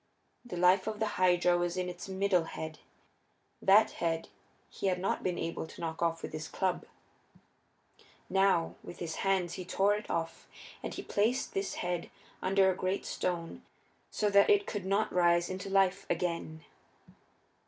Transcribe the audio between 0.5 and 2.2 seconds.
life of the Hydra was in its